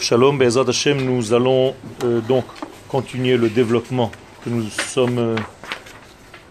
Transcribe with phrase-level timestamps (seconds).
[0.00, 2.44] Shalom, Hashem, nous allons euh, donc
[2.86, 4.12] continuer le développement
[4.44, 5.36] que nous sommes euh,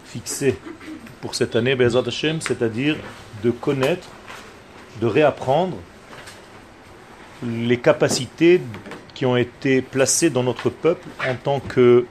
[0.04, 0.59] fixés
[1.21, 2.97] pour cette année, Bezat Hashem, c'est-à-dire
[3.41, 4.09] de connaître,
[4.99, 5.78] de réapprendre
[7.41, 8.62] les capacités
[9.13, 12.05] qui ont été placées dans notre peuple en tant que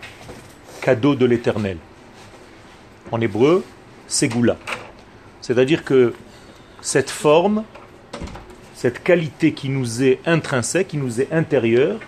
[0.80, 1.76] cadeau de l'éternel.
[3.12, 3.62] En hébreu,
[4.08, 4.56] Ségoula.
[5.42, 6.14] C'est-à-dire que
[6.80, 7.64] cette forme
[8.80, 11.98] cette qualité qui nous est intrinsèque, qui nous est intérieure,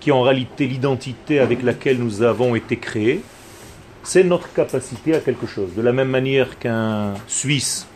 [0.00, 3.20] qui est en réalité l'identité avec laquelle nous avons été créés,
[4.02, 5.76] c'est notre capacité à quelque chose.
[5.76, 7.86] De la même manière qu'un Suisse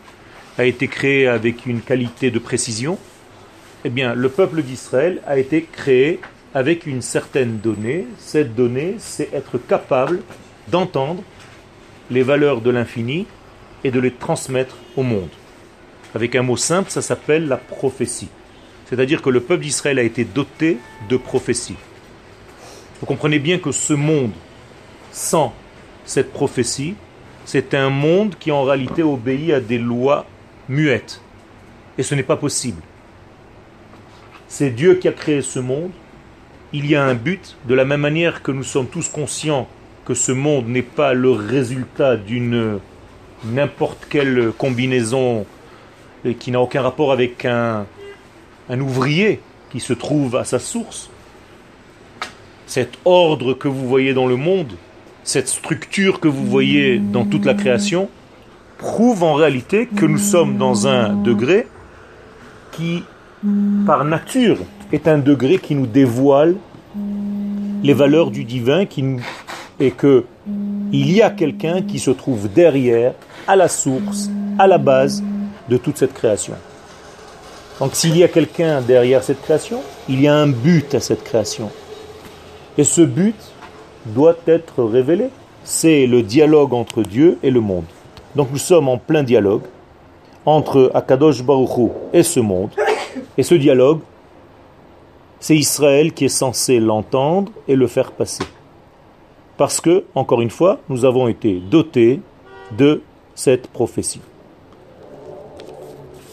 [0.57, 2.97] a été créé avec une qualité de précision,
[3.83, 6.21] eh bien, le peuple d'Israël a été créé
[6.53, 8.07] avec une certaine donnée.
[8.19, 10.21] Cette donnée, c'est être capable
[10.69, 11.23] d'entendre
[12.09, 13.27] les valeurs de l'infini
[13.83, 15.40] et de les transmettre au monde.
[16.13, 18.29] Avec un mot simple, ça s'appelle la prophétie.
[18.85, 20.77] C'est-à-dire que le peuple d'Israël a été doté
[21.09, 21.77] de prophétie.
[22.99, 24.31] Vous comprenez bien que ce monde,
[25.11, 25.53] sans
[26.05, 26.95] cette prophétie,
[27.45, 30.25] c'est un monde qui en réalité obéit à des lois
[30.67, 31.21] muettes.
[31.97, 32.81] Et ce n'est pas possible.
[34.47, 35.91] C'est Dieu qui a créé ce monde.
[36.73, 39.67] Il y a un but, de la même manière que nous sommes tous conscients
[40.05, 42.79] que ce monde n'est pas le résultat d'une
[43.45, 45.45] n'importe quelle combinaison
[46.25, 47.85] et qui n'a aucun rapport avec un,
[48.69, 51.09] ouvrier qui se trouve à sa source.
[52.67, 54.73] Cet ordre que vous voyez dans le monde,
[55.23, 58.09] cette structure que vous voyez dans toute la création,
[58.77, 61.67] prouve en réalité que nous sommes dans un degré
[62.71, 63.03] qui,
[63.85, 64.57] par nature,
[64.91, 66.55] est un degré qui nous dévoile
[67.83, 68.85] les valeurs du divin
[69.79, 70.25] et que
[70.91, 73.13] il y a quelqu'un qui se trouve derrière,
[73.47, 74.29] à la source,
[74.59, 75.23] à la base,
[75.69, 76.53] de toute cette création.
[77.79, 81.23] Donc s'il y a quelqu'un derrière cette création, il y a un but à cette
[81.23, 81.71] création.
[82.77, 83.35] Et ce but
[84.05, 85.29] doit être révélé.
[85.63, 87.85] C'est le dialogue entre Dieu et le monde.
[88.35, 89.63] Donc nous sommes en plein dialogue
[90.45, 92.69] entre Akadosh Baruch et ce monde.
[93.37, 93.99] Et ce dialogue,
[95.39, 98.43] c'est Israël qui est censé l'entendre et le faire passer.
[99.57, 102.21] Parce que, encore une fois, nous avons été dotés
[102.77, 103.01] de
[103.35, 104.21] cette prophétie.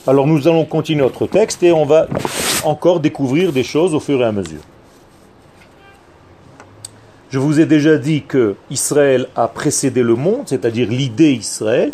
[0.08, 2.08] Alors nous allons continuer notre texte et on va
[2.64, 4.62] encore découvrir des choses au fur et à mesure.
[7.28, 11.90] Je vous ai déjà dit que Israël a précédé le monde, c'est-à-dire l'idée Israël.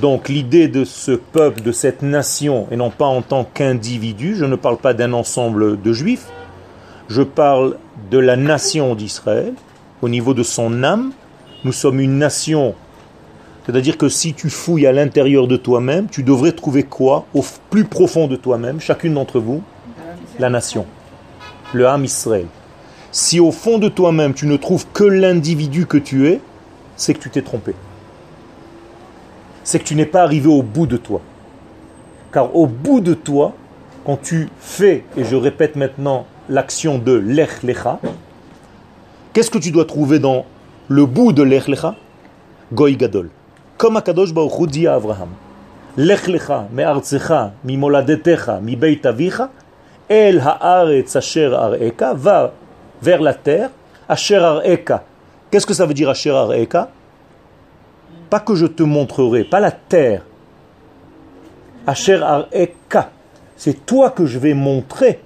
[0.00, 4.44] Donc l'idée de ce peuple, de cette nation, et non pas en tant qu'individu, je
[4.44, 6.26] ne parle pas d'un ensemble de juifs,
[7.08, 7.76] je parle
[8.10, 9.54] de la nation d'Israël,
[10.02, 11.12] au niveau de son âme.
[11.62, 12.74] Nous sommes une nation
[13.66, 17.84] c'est-à-dire que si tu fouilles à l'intérieur de toi-même, tu devrais trouver quoi au plus
[17.84, 19.60] profond de toi-même, chacune d'entre vous?
[20.38, 20.86] La nation,
[21.72, 22.46] le Ham Israël.
[23.10, 26.40] Si au fond de toi-même tu ne trouves que l'individu que tu es,
[26.96, 27.74] c'est que tu t'es trompé.
[29.64, 31.20] C'est que tu n'es pas arrivé au bout de toi.
[32.32, 33.52] Car au bout de toi,
[34.04, 37.98] quand tu fais, et je répète maintenant l'action de l'Ech Lecha,
[39.32, 40.46] qu'est-ce que tu dois trouver dans
[40.86, 41.96] le bout de l'Ech Lecha?
[42.72, 43.30] Goy Gadol.
[43.76, 45.28] Comme Akadosh Baruch dit à Abraham,
[45.98, 49.50] Lech lecha me'artzecha mimoladetecha mibeit avicha
[50.08, 52.52] el haaretz asher areka va
[53.02, 53.70] vers la terre
[54.08, 55.04] asher areka.
[55.50, 56.90] Qu'est-ce que ça veut dire asher areka
[58.30, 60.22] Pas que je te montrerai, pas la terre.
[61.86, 63.10] Asher areka,
[63.56, 65.20] c'est toi que je vais montrer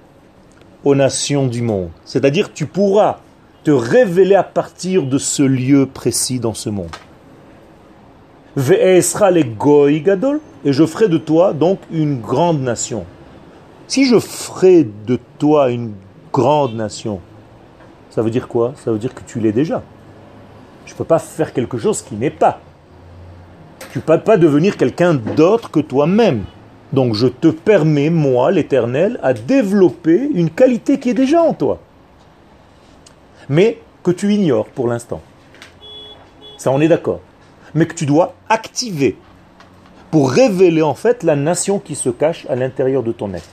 [0.83, 1.89] aux nations du monde.
[2.03, 3.19] C'est-à-dire tu pourras
[3.63, 6.91] te révéler à partir de ce lieu précis dans ce monde
[8.57, 9.01] et
[10.73, 13.05] je ferai de toi donc une grande nation.
[13.87, 15.93] Si je ferai de toi une
[16.33, 17.21] grande nation,
[18.09, 18.73] ça veut dire quoi?
[18.83, 19.81] Ça veut dire que tu l'es déjà.
[20.85, 22.59] Je ne peux pas faire quelque chose qui n'est pas.
[23.91, 26.43] Tu ne peux pas devenir quelqu'un d'autre que toi-même.
[26.91, 31.79] Donc je te permets, moi, l'Éternel, à développer une qualité qui est déjà en toi.
[33.47, 35.21] Mais que tu ignores pour l'instant.
[36.57, 37.21] Ça, on est d'accord
[37.73, 39.17] mais que tu dois activer
[40.11, 43.49] pour révéler en fait la nation qui se cache à l'intérieur de ton être.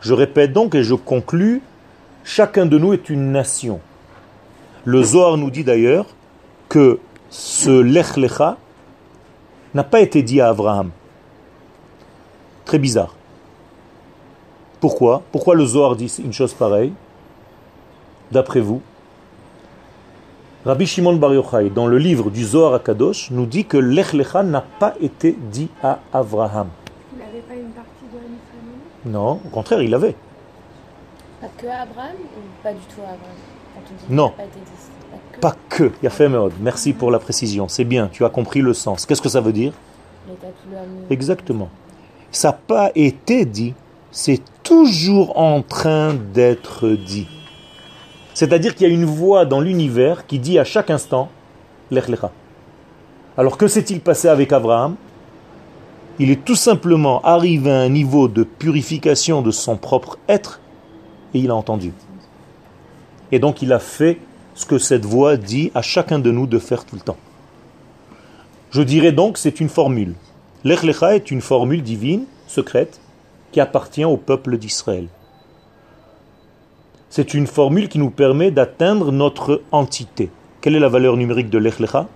[0.00, 1.62] Je répète donc et je conclus,
[2.24, 3.80] chacun de nous est une nation.
[4.84, 6.06] Le Zohar nous dit d'ailleurs
[6.68, 6.98] que
[7.30, 8.58] ce Lech Lecha
[9.74, 10.90] n'a pas été dit à Abraham.
[12.64, 13.14] Très bizarre.
[14.80, 15.22] Pourquoi?
[15.30, 16.92] Pourquoi le Zohar dit une chose pareille?
[18.32, 18.82] D'après vous?
[20.64, 24.44] Rabbi Shimon Bar Yochai, dans le livre du Zohar Akadosh, nous dit que Lech Lecha
[24.44, 26.68] n'a pas été dit à Abraham.
[27.12, 28.18] Il n'avait pas une partie de
[29.04, 30.14] la Non, au contraire, il l'avait.
[31.40, 33.36] Pas que à Abraham ou pas du tout à Abraham?
[33.74, 34.28] Quand on dit Non.
[34.28, 35.90] pas été dit, Pas que.
[36.00, 36.52] Il y a fait mode.
[36.60, 37.66] Merci pour la précision.
[37.66, 39.04] C'est bien, tu as compris le sens.
[39.04, 39.72] Qu'est-ce que ça veut dire?
[41.10, 41.70] Exactement.
[42.30, 43.74] Ça n'a pas été dit,
[44.12, 47.26] c'est toujours en train d'être dit.
[48.34, 51.28] C'est-à-dire qu'il y a une voix dans l'univers qui dit à chaque instant
[51.90, 52.30] Lech Lecha.
[53.36, 54.96] Alors que s'est-il passé avec Abraham?
[56.18, 60.60] Il est tout simplement arrivé à un niveau de purification de son propre être
[61.34, 61.92] et il a entendu.
[63.30, 64.18] Et donc il a fait
[64.54, 67.16] ce que cette voix dit à chacun de nous de faire tout le temps.
[68.70, 70.14] Je dirais donc c'est une formule.
[70.64, 73.00] Lech Lecha est une formule divine, secrète,
[73.50, 75.08] qui appartient au peuple d'Israël.
[77.14, 80.30] C'est une formule qui nous permet d'atteindre notre entité.
[80.62, 82.08] Quelle est la valeur numérique de Lech Lecha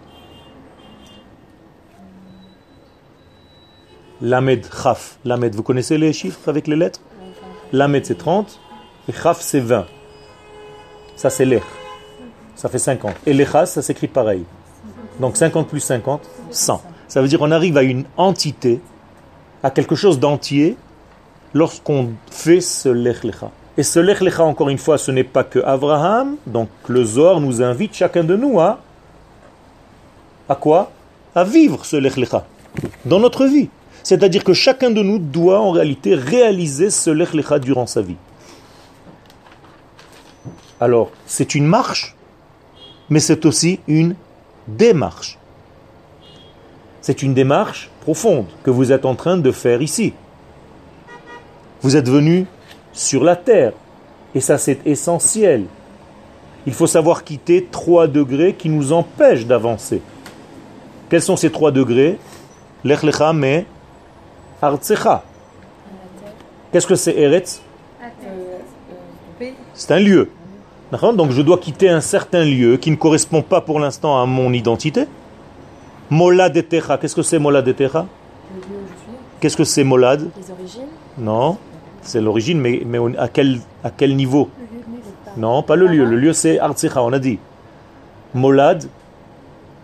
[4.23, 5.19] Lamed Chaf.
[5.27, 7.03] Lamed, vous connaissez les chiffres avec les lettres?
[7.75, 8.59] Lamed c'est 30
[9.11, 9.85] et Chaf c'est 20.
[11.15, 11.63] Ça c'est Lech.
[12.55, 13.17] Ça fait 50.
[13.27, 14.45] Et Lecha ça s'écrit pareil.
[15.21, 16.83] Donc 50 plus 50, 100.
[17.07, 18.81] Ça veut dire qu'on arrive à une entité,
[19.63, 20.75] à quelque chose d'entier,
[21.53, 23.51] lorsqu'on fait ce Lech Lecha.
[23.79, 27.63] Et ce Lech encore une fois, ce n'est pas que Abraham, donc le Zohar nous
[27.63, 28.81] invite chacun de nous à,
[30.49, 30.91] à quoi?
[31.35, 32.15] À vivre ce Lech
[33.05, 33.69] dans notre vie.
[34.03, 38.17] C'est-à-dire que chacun de nous doit en réalité réaliser ce Lech Lecha durant sa vie.
[40.81, 42.15] Alors, c'est une marche,
[43.11, 44.15] mais c'est aussi une
[44.69, 45.39] démarche.
[47.01, 50.13] C'est une démarche profonde que vous êtes en train de faire ici.
[51.83, 52.47] Vous êtes venu
[52.97, 53.75] sur la terre,
[54.35, 55.67] et ça c'est essentiel.
[56.67, 60.01] Il faut savoir quitter trois degrés qui nous empêchent d'avancer.
[61.09, 62.19] Quels sont ces trois degrés?
[62.83, 63.67] L'echlecha mais
[64.61, 65.23] artsecha.
[66.73, 67.61] Qu'est-ce que c'est Eretz?
[69.75, 70.31] C'est un lieu.
[70.91, 74.53] Donc je dois quitter un certain lieu qui ne correspond pas pour l'instant à mon
[74.53, 75.05] identité.
[76.09, 76.97] Molad etecha.
[76.97, 77.77] Qu'est-ce que c'est je suis,
[79.41, 80.21] Qu'est-ce que c'est Molad?
[80.21, 80.89] Les origines,
[81.19, 81.59] Non,
[82.07, 84.49] c'est l'origine, mais, mais on- à, quel, à quel niveau.
[85.37, 86.05] Non, pas le lieu.
[86.05, 87.39] Le lieu, c'est Artsecha, on a dit.
[88.35, 88.85] Molad,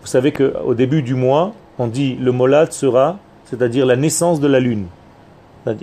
[0.01, 4.47] vous savez qu'au début du mois, on dit le Molad sera, c'est-à-dire la naissance de
[4.47, 4.85] la lune.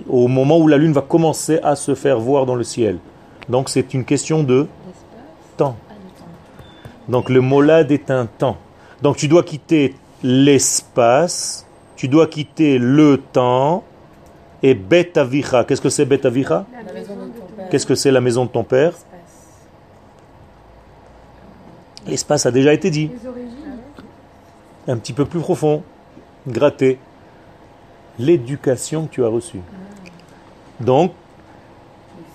[0.09, 2.97] Au moment où la lune va commencer à se faire voir dans le ciel.
[3.49, 4.67] Donc c'est une question de
[5.57, 5.75] temps.
[7.09, 8.57] Donc le molad est un temps.
[9.01, 11.65] Donc tu dois quitter l'espace,
[11.95, 13.83] tu dois quitter le temps,
[14.63, 15.63] et Bet Avicha.
[15.63, 16.65] Qu'est-ce que c'est Bet Avicha.
[17.69, 18.93] Qu'est-ce que c'est la maison de ton père
[22.07, 22.45] L'espace.
[22.45, 23.11] A déjà été dit.
[24.87, 25.83] Un petit peu plus profond.
[26.47, 26.99] Gratter.
[28.19, 29.61] L'éducation que tu as reçue.
[30.79, 31.13] Donc,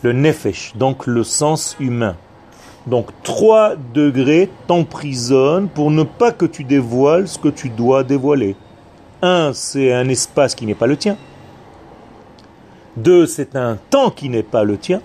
[0.02, 2.16] le nefesh, donc le sens humain.
[2.86, 8.54] Donc, trois degrés t'emprisonnent pour ne pas que tu dévoiles ce que tu dois dévoiler.
[9.22, 11.16] Un, c'est un espace qui n'est pas le tien.
[12.96, 15.02] Deux, c'est un temps qui n'est pas le tien.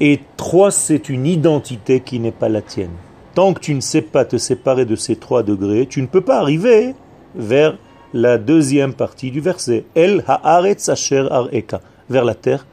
[0.00, 2.90] Et trois, c'est une identité qui n'est pas la tienne.
[3.34, 6.20] Tant que tu ne sais pas te séparer de ces trois degrés, tu ne peux
[6.20, 6.94] pas arriver
[7.34, 7.78] vers
[8.12, 9.84] la deuxième partie du verset.
[9.94, 11.80] El haaretz asher areka.
[12.10, 12.66] Vers la terre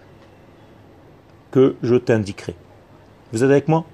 [1.51, 2.55] que je t'indiquerai.
[3.31, 3.85] Vous êtes avec moi?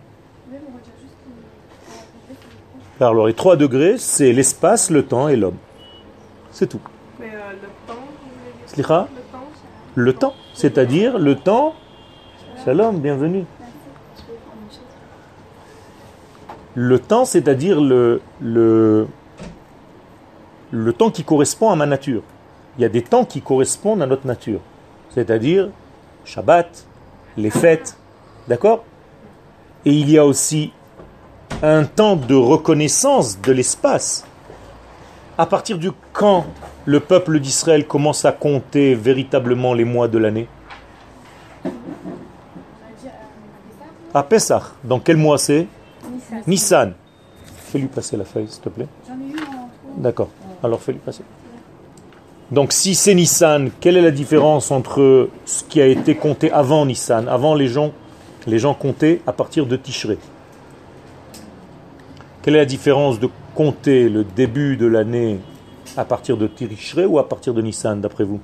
[3.00, 5.58] Alors les trois degrés, c'est l'espace, le temps et l'homme.
[6.52, 6.82] C'est tout.
[7.20, 8.00] Mais euh, le temps,
[8.76, 8.82] vous
[9.98, 11.74] Le temps, c'est-à-dire le temps.
[12.64, 13.46] Shalom, bienvenue.
[16.76, 19.08] Le temps, c'est-à-dire le, le,
[20.70, 22.22] le temps qui correspond à ma nature.
[22.78, 24.60] Il y a des temps qui correspondent à notre nature.
[25.10, 25.70] C'est-à-dire
[26.26, 26.86] Shabbat,
[27.36, 27.98] les fêtes,
[28.48, 28.84] d'accord?
[29.84, 30.74] Et il y a aussi
[31.64, 34.27] un temps de reconnaissance de l'espace.
[35.40, 36.46] À partir du quand
[36.86, 40.48] le peuple d'Israël commence à compter véritablement les mois de l'année?
[44.16, 44.64] À Pessah.
[44.84, 45.68] Dans quel mois c'est?
[46.48, 46.94] Nissan.
[47.68, 48.88] Fais-lui passer la feuille, s'il te plaît.
[49.08, 50.30] J'en ai eu en D'accord.
[50.64, 51.24] Alors fais-lui passer.
[52.50, 56.86] Donc si c'est Nissan, quelle est la différence entre ce qui a été compté avant
[56.86, 57.28] Nissan?
[57.28, 57.92] Avant les gens,
[58.48, 60.18] les gens comptaient à partir de Tishré.
[62.42, 65.40] Quelle est la différence de compter le début de l'année
[65.98, 68.40] à partir de Tishré ou à partir de Nissan d'après vous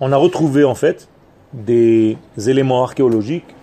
[0.00, 1.06] On a retrouvé en fait
[1.52, 3.54] des éléments archéologiques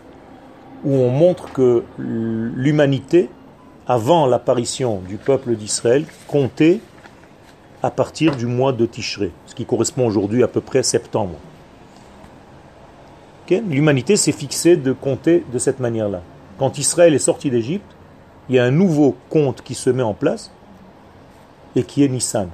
[0.86, 3.28] où on montre que l'humanité,
[3.88, 6.82] avant l'apparition du peuple d'Israël, comptait
[7.82, 11.40] à partir du mois de Tishré, ce qui correspond aujourd'hui à peu près septembre.
[13.60, 16.22] L'humanité s'est fixée de compter de cette manière-là.
[16.58, 17.92] Quand Israël est sorti d'Égypte,
[18.48, 20.52] il y a un nouveau compte qui se met en place
[21.76, 22.50] et qui est Nissan.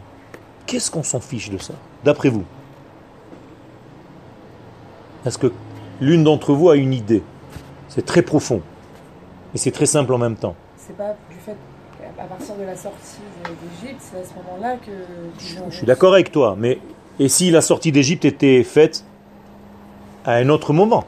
[0.65, 1.73] Qu'est-ce qu'on s'en fiche de ça,
[2.03, 2.43] d'après vous?
[5.25, 5.51] Est-ce que
[6.01, 7.21] l'une d'entre vous a une idée?
[7.89, 8.61] C'est très profond.
[9.53, 10.55] Et c'est très simple en même temps.
[10.77, 11.55] C'est pas du fait
[11.99, 14.91] qu'à partir de la sortie d'Égypte, c'est à ce moment-là que.
[15.69, 16.79] Je suis d'accord avec toi, mais
[17.19, 19.03] et si la sortie d'Égypte était faite
[20.27, 21.05] à un autre moment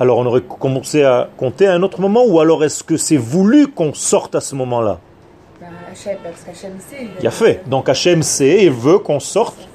[0.00, 3.18] Alors on aurait commencé à compter à un autre moment ou alors est-ce que c'est
[3.18, 4.98] voulu qu'on sorte à ce moment-là?
[5.62, 7.08] Hachem, parce qu'Hachem sait.
[7.18, 7.62] Il y a fait.
[7.68, 9.68] Donc Hachem sait et veut qu'on sorte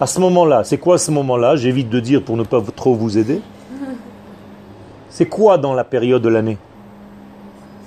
[0.00, 0.62] À ce moment-là.
[0.64, 1.56] C'est quoi ce moment-là?
[1.56, 3.40] J'évite de dire pour ne pas trop vous aider.
[5.10, 6.58] C'est quoi dans la période de l'année?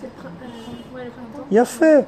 [0.04, 0.08] Euh.
[1.52, 2.06] Il y a fait.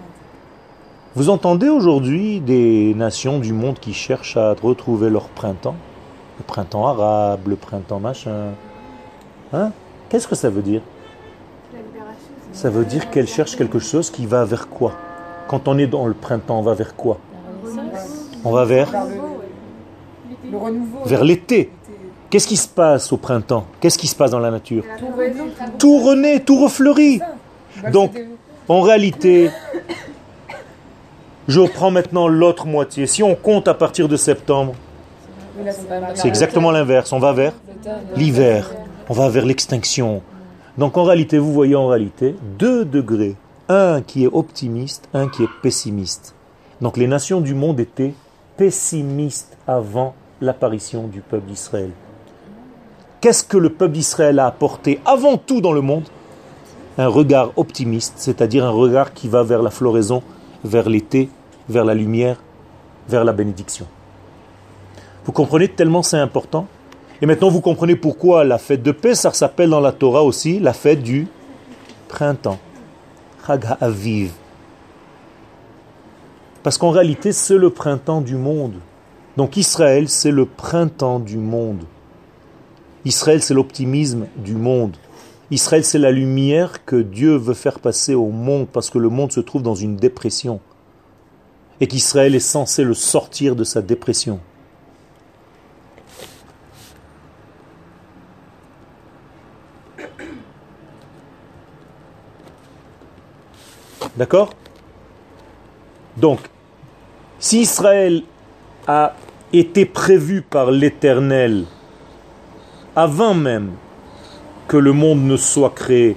[1.16, 5.76] Vous entendez aujourd'hui des nations du monde qui cherchent à retrouver leur printemps?
[6.40, 8.52] Le printemps arabe, le printemps machin.
[9.54, 9.72] Hein?
[10.10, 10.82] Qu'est-ce que ça veut dire?
[12.52, 14.94] Ça veut dire qu'elles cherchent quelque chose qui va vers quoi?
[15.48, 17.18] Quand on est dans le printemps, on va vers quoi?
[18.46, 19.12] On va vers Vers le,
[20.30, 20.58] l'été.
[20.58, 21.00] renouveau.
[21.06, 21.72] vers l'été.
[22.30, 23.66] Qu'est-ce qui se passe au printemps?
[23.80, 24.84] Qu'est-ce qui se passe dans la nature?
[25.80, 26.40] Tout renaît.
[26.42, 27.20] Tout refleurit.
[27.82, 28.12] Bah, Donc-
[28.70, 29.52] En réalité,
[31.50, 33.08] je prends maintenant l'autre moitié.
[33.08, 34.74] Si on compte à partir de septembre,
[36.16, 37.12] c'est exactement l'inverse.
[37.14, 37.54] On va vers
[38.16, 38.72] l'hiver.
[39.10, 40.22] On va vers l'extinction.
[40.78, 43.36] Donc en réalité, vous voyez en réalité deux degrés.
[43.70, 46.36] Un qui est optimiste, un qui est pessimiste.
[46.82, 48.14] Donc les nations du monde étaient
[48.58, 51.92] pessimistes avant l'apparition du peuple d'Israël.
[53.22, 56.04] Qu'est-ce que le peuple d'Israël a apporté avant tout dans le monde?
[56.98, 60.22] Un regard optimiste, c'est-à-dire un regard qui va vers la floraison,
[60.64, 61.30] vers l'été,
[61.70, 62.42] vers la lumière,
[63.08, 63.88] vers la bénédiction.
[65.26, 66.68] Vous comprenez tellement c'est important
[67.24, 70.74] et maintenant, vous comprenez pourquoi la fête de Pessah s'appelle dans la Torah aussi la
[70.74, 71.28] fête du
[72.10, 72.60] printemps.
[73.48, 74.34] Chag HaAviv.
[76.64, 78.74] Parce qu'en réalité, c'est le printemps du monde.
[79.38, 81.86] Donc Israël, c'est le printemps du monde.
[83.06, 84.98] Israël, c'est l'optimisme du monde.
[85.50, 89.32] Israël, c'est la lumière que Dieu veut faire passer au monde parce que le monde
[89.32, 90.60] se trouve dans une dépression.
[91.80, 94.42] Et qu'Israël est censé le sortir de sa dépression.
[104.16, 104.52] D'accord
[106.18, 106.40] Donc,
[107.40, 108.24] si Israël
[108.88, 109.16] a
[109.52, 111.66] été prévu par l'Éternel
[112.96, 113.72] avant même
[114.68, 116.16] que le monde ne soit créé,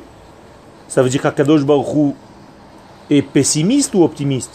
[0.89, 2.15] ça veut dire qu'Akadosh Baruch
[3.11, 4.53] est pessimiste ou optimiste?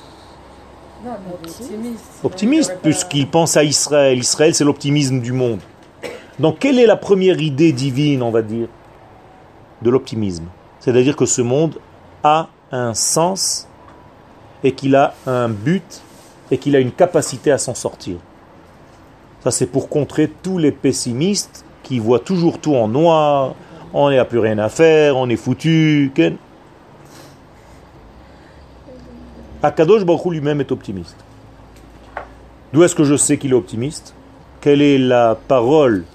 [1.04, 2.04] Non, mais optimiste.
[2.24, 4.20] Optimiste, puisqu'il pense à Israël.
[4.20, 5.62] Israël, c'est l'optimisme du monde.
[6.38, 8.68] Donc, quelle est la première idée divine, on va dire,
[9.82, 10.46] de l'optimisme?
[10.80, 11.80] C'est-à-dire que ce monde
[12.24, 13.68] a un sens
[14.63, 16.01] et qu'il a un but
[16.51, 18.18] et qu'il a une capacité à s'en sortir.
[19.44, 23.56] Ça, c'est pour contrer tous les pessimistes qui voient toujours tout en noir,
[23.94, 26.12] on n'a plus rien à faire, on est foutu.
[29.63, 31.18] Akadosh Baruch lui-même est optimiste.
[32.74, 34.13] D'où est-ce que je sais qu'il est optimiste?
[34.62, 36.06] Quelle est la parole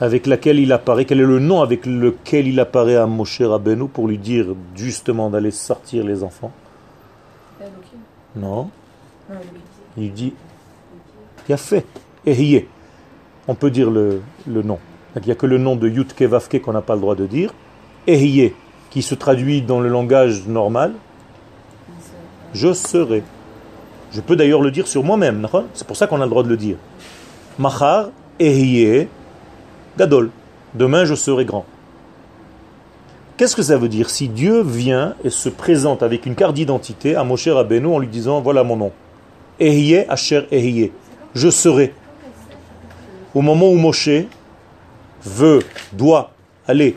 [0.00, 3.88] avec laquelle il apparaît Quel est le nom avec lequel il apparaît à Moshe Rabbeinu
[3.88, 6.52] pour lui dire justement d'aller sortir les enfants?
[7.60, 7.74] Elohim.
[8.36, 8.70] Non.
[9.30, 9.60] Elohim.
[9.96, 10.34] Il dit
[11.48, 11.84] il a fait.
[12.26, 12.68] Ehiyeh.
[13.48, 14.78] On peut dire le, le nom.
[15.14, 17.14] Donc, Il n'y a que le nom de Yutke Vavke qu'on n'a pas le droit
[17.14, 17.52] de dire.
[18.06, 18.54] Ehiyeh,
[18.90, 20.94] qui se traduit dans le langage normal,
[22.52, 23.22] je serai.
[24.12, 26.48] Je peux d'ailleurs le dire sur moi-même, c'est pour ça qu'on a le droit de
[26.48, 26.76] le dire.
[27.58, 29.08] Machar, Ehiyeh,
[29.98, 30.30] Gadol.
[30.74, 31.64] Demain, je serai grand.
[33.36, 37.16] Qu'est-ce que ça veut dire si Dieu vient et se présente avec une carte d'identité
[37.16, 38.92] à Moshe Rabbeinu en lui disant voilà mon nom
[39.58, 40.92] Ehiyeh Asher Ehiyeh.
[41.34, 41.92] Je serai.
[43.34, 44.08] Au moment où Moshe
[45.24, 45.60] veut,
[45.92, 46.30] doit
[46.68, 46.96] aller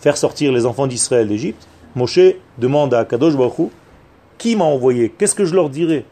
[0.00, 2.20] faire sortir les enfants d'Israël d'Égypte, Moshe
[2.58, 3.34] demande à Kadosh
[4.38, 5.10] qui m'a envoyé?
[5.10, 6.04] Qu'est-ce que je leur dirai?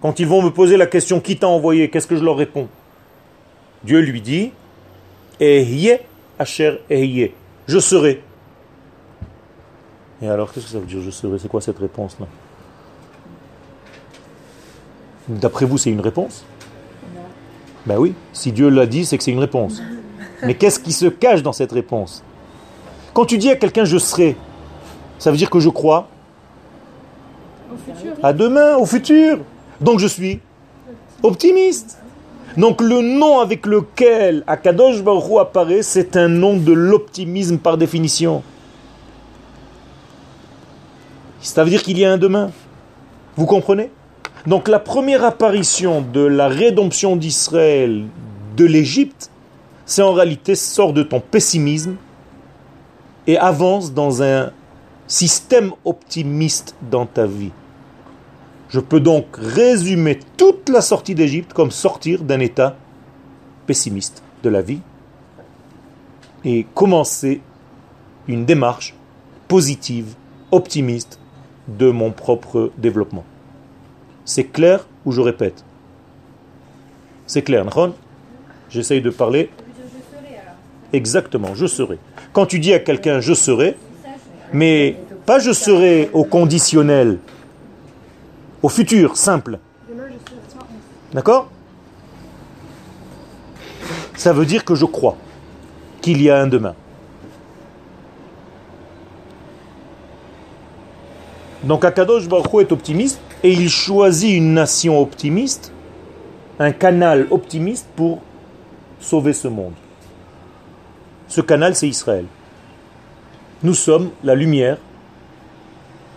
[0.00, 2.68] Quand ils vont me poser la question qui t'a envoyé, qu'est-ce que je leur réponds?
[3.84, 4.52] Dieu lui dit
[5.40, 6.00] Ehiyeh
[6.38, 7.34] Asher Ehiyeh.
[7.66, 8.22] Je serai.
[10.22, 11.38] Et alors, qu'est-ce que ça veut dire je serai?
[11.38, 12.26] C'est quoi cette réponse-là?
[15.28, 16.44] D'après vous, c'est une réponse?
[17.14, 17.20] Non.
[17.86, 19.80] Ben oui, si Dieu l'a dit, c'est que c'est une réponse.
[20.42, 22.22] Mais qu'est-ce qui se cache dans cette réponse?
[23.14, 24.36] Quand tu dis à quelqu'un je serai,
[25.18, 26.08] ça veut dire que je crois?
[27.72, 28.12] Au futur.
[28.22, 29.38] À demain, au futur.
[29.80, 30.40] Donc je suis
[31.22, 31.98] optimiste.
[32.56, 37.76] Donc le nom avec lequel Akadosh Baruch Hu apparaît, c'est un nom de l'optimisme par
[37.76, 38.42] définition.
[41.40, 42.50] Ça veut dire qu'il y a un demain.
[43.36, 43.90] Vous comprenez?
[44.46, 48.06] Donc la première apparition de la rédemption d'Israël
[48.56, 49.30] de l'Égypte,
[49.86, 51.96] c'est en réalité sort de ton pessimisme
[53.26, 54.50] et avance dans un
[55.06, 57.52] système optimiste dans ta vie.
[58.70, 62.76] Je peux donc résumer toute la sortie d'Égypte comme sortir d'un état
[63.66, 64.80] pessimiste de la vie
[66.44, 67.40] et commencer
[68.28, 68.94] une démarche
[69.48, 70.14] positive,
[70.52, 71.18] optimiste
[71.66, 73.24] de mon propre développement.
[74.24, 75.64] C'est clair ou je répète?
[77.26, 77.94] C'est clair, Nahon?
[78.68, 79.50] J'essaye de parler.
[80.92, 81.98] Exactement, je serai.
[82.32, 83.76] Quand tu dis à quelqu'un je serai,
[84.52, 84.96] mais
[85.26, 87.18] pas je serai au conditionnel,
[88.62, 89.58] au futur, simple.
[91.12, 91.48] D'accord?
[94.16, 95.16] Ça veut dire que je crois
[96.00, 96.74] qu'il y a un demain.
[101.62, 105.72] Donc Akadosh Baruch Hu est optimiste et il choisit une nation optimiste,
[106.58, 108.20] un canal optimiste pour
[109.00, 109.74] sauver ce monde.
[111.28, 112.24] Ce canal, c'est Israël.
[113.62, 114.78] Nous sommes la lumière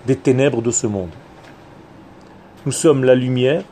[0.07, 1.12] des ténèbres de ce monde.
[2.65, 3.63] Nous sommes la lumière,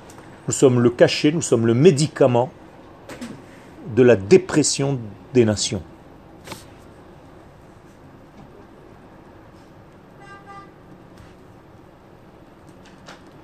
[0.48, 2.52] nous sommes le cachet, nous sommes le médicament
[3.96, 5.00] de la dépression
[5.34, 5.82] des nations.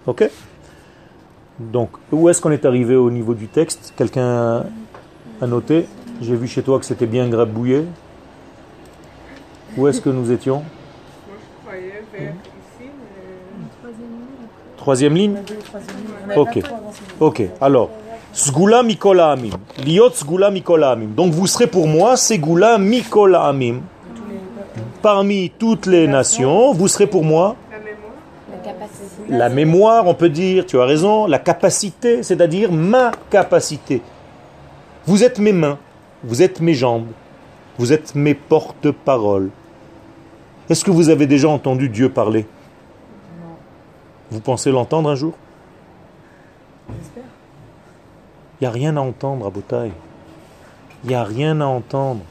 [0.05, 0.29] Ok?
[1.59, 3.93] Donc, où est-ce qu'on est arrivé au niveau du texte?
[3.97, 4.65] Quelqu'un
[5.41, 5.87] a noté?
[6.21, 7.85] J'ai vu chez toi que c'était bien grabouillé.
[9.75, 10.63] Où est-ce que nous étions?
[14.75, 15.37] Troisième ligne
[16.35, 16.59] Ok.
[17.19, 17.43] Ok.
[17.61, 17.89] Alors,
[18.33, 19.53] Sgula Mikola Amim.
[19.83, 21.09] Liot Sgula Mikola Amim.
[21.15, 23.81] Donc vous serez pour moi Segula Mikola Amim.
[25.01, 27.55] Parmi toutes les nations, vous serez pour moi
[29.29, 34.01] la mémoire, on peut dire, tu as raison, la capacité, c'est-à-dire ma capacité.
[35.05, 35.77] Vous êtes mes mains,
[36.23, 37.07] vous êtes mes jambes,
[37.77, 39.49] vous êtes mes porte-paroles.
[40.69, 42.45] Est-ce que vous avez déjà entendu Dieu parler?
[44.31, 45.33] Vous pensez l'entendre un jour?
[46.89, 49.91] Il n'y a rien à entendre à Botaï.
[51.03, 52.21] Il n'y a rien à entendre.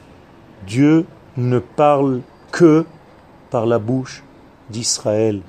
[0.65, 1.05] Dieu
[1.37, 2.85] ne parle que
[3.49, 4.23] par la bouche
[4.69, 5.41] d'Israël.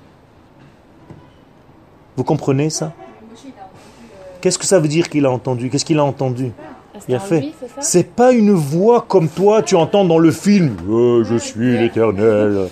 [2.16, 2.92] Vous comprenez ça?
[4.40, 5.68] Qu'est-ce que ça veut dire qu'il a entendu?
[5.68, 6.52] Qu'est-ce qu'il a entendu?
[7.08, 7.52] Il a fait.
[7.80, 10.76] C'est pas une voix comme toi, tu entends dans le film.
[10.88, 12.68] Oh, je suis l'éternel.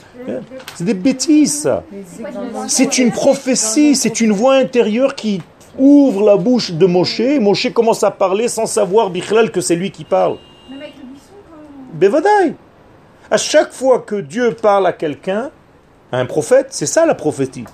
[0.75, 1.85] C'est des bêtises, ça.
[2.69, 5.43] C'est une prophétie, c'est une voix intérieure qui
[5.79, 7.39] ouvre la bouche de Moshe.
[7.41, 10.37] Moshe commence à parler sans savoir, Bichlal, que c'est lui qui parle.
[11.93, 12.55] Bevadaï.
[13.31, 15.51] À chaque fois que Dieu parle à quelqu'un,
[16.13, 17.65] à un prophète, c'est ça la prophétie.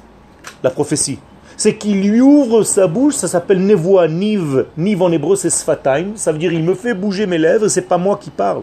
[0.62, 1.19] La prophétie
[1.57, 6.12] c'est qu'il lui ouvre sa bouche, ça s'appelle nevoa, niv, niv en hébreu c'est sfataim,
[6.17, 8.62] ça veut dire il me fait bouger mes lèvres, c'est pas moi qui parle.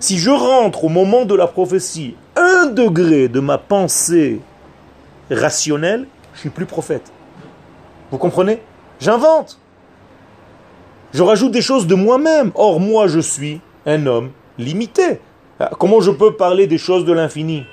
[0.00, 4.40] Si je rentre au moment de la prophétie un degré de ma pensée
[5.30, 7.12] rationnelle, je suis plus prophète.
[8.10, 8.60] Vous comprenez?
[9.00, 9.58] J'invente.
[11.12, 12.52] Je rajoute des choses de moi-même.
[12.54, 15.20] Or, moi, je suis un homme limité.
[15.60, 17.64] Ah, comment je peux parler des choses de l'infini?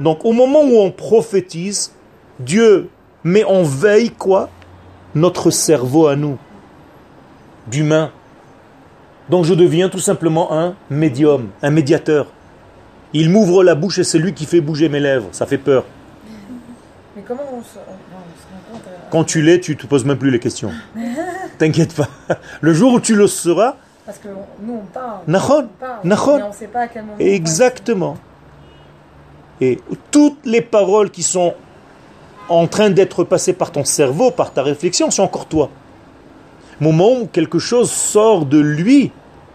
[0.00, 1.92] Donc, au moment où on prophétise,
[2.38, 2.88] Dieu
[3.24, 4.48] mais on veille quoi?
[5.14, 6.38] Notre cerveau à nous,
[7.66, 8.10] d'humain.
[9.32, 12.26] Donc je deviens tout simplement un médium, un médiateur.
[13.14, 15.28] Il m'ouvre la bouche et c'est lui qui fait bouger mes lèvres.
[15.32, 15.86] Ça fait peur.
[17.16, 17.96] Mais comment on se, rend
[18.70, 20.70] compte euh, Quand tu l'es, tu ne te poses même plus les questions.
[21.58, 22.08] T'inquiète pas.
[22.60, 23.76] Le jour où tu le seras.
[24.04, 24.28] Parce que
[24.60, 25.20] nous, on parle.
[25.26, 25.68] Nachon,
[26.04, 27.16] Mais on ne sait pas à quel moment.
[27.18, 28.18] Exactement.
[29.62, 29.78] Et
[30.10, 31.54] toutes les paroles qui sont
[32.50, 35.70] en train d'être passé par ton cerveau, par ta réflexion, c'est encore toi.
[36.80, 39.10] Moment où quelque chose sort de lui,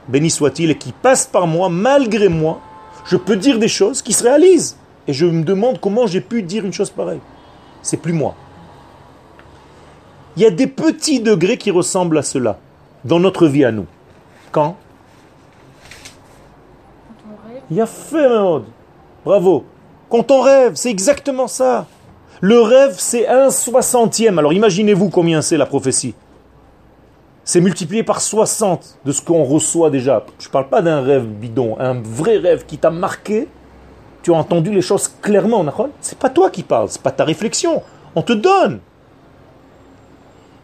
[0.08, 2.60] béni soit-il, et qui passe par moi, malgré moi,
[3.06, 4.78] je peux dire des choses qui se réalisent.
[5.08, 7.22] Et je me demande comment j'ai pu dire une chose pareille.
[7.82, 8.36] C'est plus moi.
[10.36, 12.60] Il y a des petits degrés qui ressemblent à cela
[13.06, 13.86] dans notre vie à nous.
[14.52, 14.76] Quand
[17.72, 18.28] Il y a fait,
[19.26, 19.66] Bravo.
[20.10, 21.86] Quand on rêve, c'est exactement ça.
[22.40, 24.40] Le rêve, c'est un soixantième.
[24.40, 26.14] Alors imaginez-vous combien c'est la prophétie.
[27.48, 30.26] C'est multiplié par 60 de ce qu'on reçoit déjà.
[30.38, 33.48] Je ne parle pas d'un rêve bidon, un vrai rêve qui t'a marqué.
[34.22, 35.66] Tu as entendu les choses clairement,
[36.02, 37.82] Ce n'est pas toi qui parles, c'est pas ta réflexion.
[38.16, 38.80] On te donne.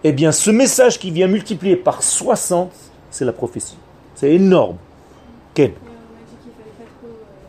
[0.04, 2.69] eh bien ce message qui vient multiplier par 60,
[3.10, 3.78] c'est la prophétie.
[4.15, 4.76] C'est énorme.
[5.54, 5.72] Ken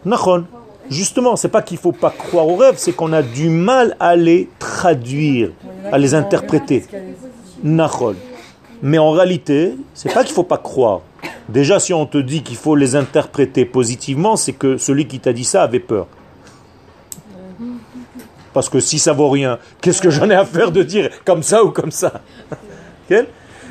[0.05, 0.45] Nahon.
[0.91, 4.15] Justement, c'est pas qu'il faut pas croire aux rêves, c'est qu'on a du mal à
[4.15, 5.51] les traduire,
[5.91, 6.85] à les interpréter.
[7.65, 8.15] Nahon.
[8.87, 11.01] Mais en réalité, c'est pas qu'il faut pas croire.
[11.49, 15.33] Déjà, si on te dit qu'il faut les interpréter positivement, c'est que celui qui t'a
[15.33, 16.07] dit ça avait peur.
[18.53, 21.43] Parce que si ça vaut rien, qu'est-ce que j'en ai à faire de dire comme
[21.43, 22.21] ça ou comme ça?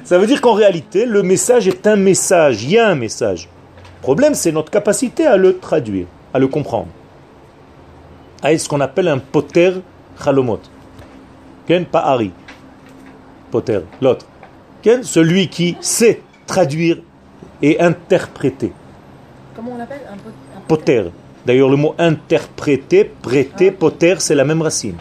[0.04, 3.47] Ça veut dire qu'en réalité, le message est un message, il y a un message.
[3.99, 6.89] Le problème, c'est notre capacité à le traduire, à le comprendre.
[8.41, 9.73] À ce qu'on appelle un poter
[10.21, 10.60] chalomot.
[11.67, 12.32] Ken, pas Harry.
[13.52, 14.26] Poter, l'autre.
[15.04, 16.98] Celui qui sait traduire
[17.62, 18.74] et interpréter.
[19.56, 20.02] Comment on l'appelle?
[20.12, 21.04] Un pot- un Poter.
[21.46, 24.96] D'ailleurs, le mot interpréter, prêter, poter, c'est la même racine.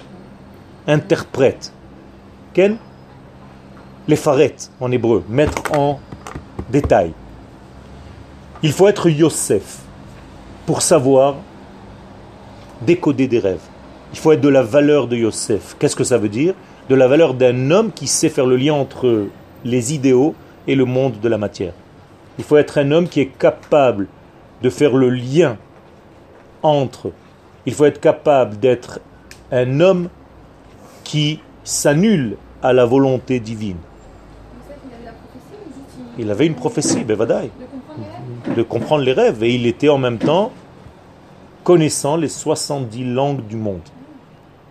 [0.86, 1.72] Interprète.
[2.54, 2.76] Ken?
[4.08, 6.00] Les farettes en hébreu, mettre en
[6.70, 7.12] détail.
[8.62, 9.78] Il faut être Yosef
[10.66, 11.36] pour savoir
[12.80, 13.60] décoder des rêves.
[14.12, 15.76] Il faut être de la valeur de Yosef.
[15.78, 16.54] Qu'est-ce que ça veut dire?
[16.88, 19.26] De la valeur d'un homme qui sait faire le lien entre
[19.64, 20.34] les idéaux
[20.66, 21.72] et le monde de la matière.
[22.38, 24.08] Il faut être un homme qui est capable
[24.62, 25.56] de faire le lien
[26.62, 27.12] entre.
[27.66, 29.00] Il faut être capable d'être
[29.50, 30.08] un homme
[31.04, 33.76] qui s'annule à la volonté divine.
[36.18, 39.66] Il- avait une prophétie, Bevadaï, de comprendre les rêves de comprendre les rêves, et il
[39.66, 40.52] était en même temps
[41.64, 43.80] connaissant les 70 langues du monde.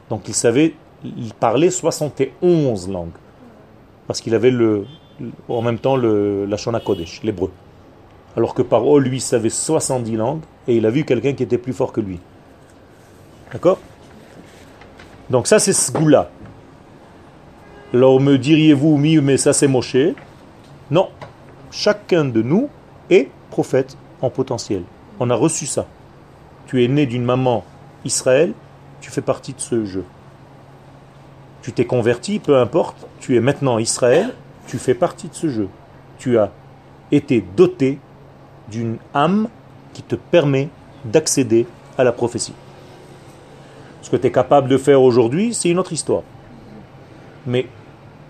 [0.10, 0.74] Donc il savait,
[1.04, 3.10] il parlait 71 langues,
[4.12, 4.86] parce qu'il avait le,
[5.48, 7.50] en même temps le, la Shona Kodesh, l'hébreu.
[8.36, 11.72] Alors que Paro, lui, savait 70 langues, et il a vu quelqu'un qui était plus
[11.72, 12.20] fort que lui.
[13.54, 13.80] D'accord?
[15.30, 16.30] Donc ça, c'est Sgoula.
[17.94, 19.96] Alors me diriez-vous, mais ça c'est Moshe?
[20.90, 21.08] Non.
[21.72, 22.68] Chacun de nous
[23.10, 24.84] est prophète en potentiel.
[25.22, 25.86] On a reçu ça.
[26.68, 27.64] Tu es né d'une maman
[28.04, 28.52] Israël,
[29.00, 30.04] tu fais partie de ce jeu.
[31.62, 34.34] Tu t'es converti, peu importe, tu es maintenant Israël,
[34.68, 35.70] tu fais partie de ce jeu.
[36.18, 36.52] Tu as
[37.12, 38.00] été doté
[38.70, 39.48] d'une âme
[39.94, 40.70] qui te permet
[41.06, 42.54] d'accéder à la prophétie.
[44.02, 46.24] Ce que tu es capable de faire aujourd'hui, c'est une autre histoire.
[47.46, 47.68] Mais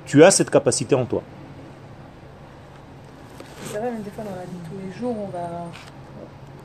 [0.05, 1.21] tu as cette capacité en toi.
[3.73, 5.71] Même des fois dans la vie tous les jours, on va,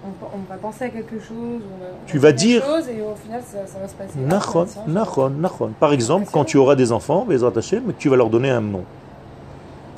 [0.07, 1.31] on, on va penser à quelque chose.
[1.75, 4.19] On va, Tu on vas dire- chose et au final, ça, ça va se passer.
[4.19, 5.71] Nachon, ça, ça- nachon, nachon.
[5.81, 8.61] Par exemple, quand tu auras des enfants, Bezrat Hashem, mais tu vas leur donner un
[8.61, 8.85] nom.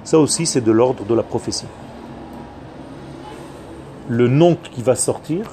[0.04, 1.66] Ça aussi, c'est de l'ordre de la prophétie.
[4.08, 5.50] Le nom qui va sortir,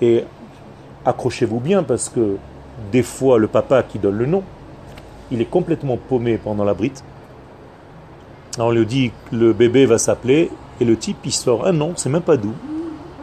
[0.00, 0.24] et
[1.04, 2.36] accrochez-vous bien parce que
[2.90, 4.42] des fois, le papa qui donne le nom,
[5.30, 7.04] il est complètement paumé pendant la brite.
[8.56, 11.72] Alors, on lui dit que le bébé va s'appeler, et le type, il sort un
[11.72, 12.52] nom, c'est même pas d'où,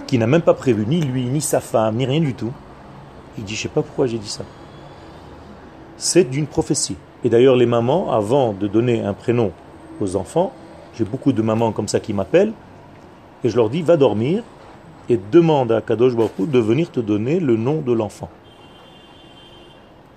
[0.10, 2.52] qui n'a même pas prévu ni lui, ni sa femme, ni rien du tout.
[3.38, 4.44] Il dit, je sais pas pourquoi j'ai dit ça.
[5.98, 6.96] C'est d'une prophétie.
[7.24, 9.52] Et d'ailleurs, les mamans, avant de donner un prénom
[10.02, 10.52] aux enfants,
[10.96, 12.54] j'ai beaucoup de mamans comme ça qui m'appellent,
[13.44, 14.42] et je leur dis, va dormir
[15.10, 18.30] et demande à Kadosh Baruch de venir te donner le nom de l'enfant.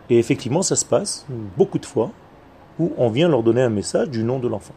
[0.09, 1.27] Et effectivement, ça se passe
[1.59, 2.13] beaucoup de fois
[2.79, 4.75] où on vient leur donner un message du nom de l'enfant.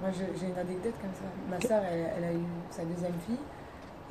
[0.00, 1.24] Moi, j'ai une anecdote comme ça.
[1.50, 3.36] Ma soeur, elle, elle a eu sa deuxième fille